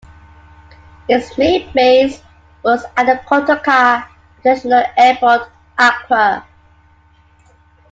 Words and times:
Its 1.07 1.37
main 1.37 1.71
base 1.75 2.23
was 2.63 2.83
at 2.97 3.23
Kotoka 3.27 4.03
International 4.39 4.81
Airport, 4.97 5.47
Accra. 5.77 6.43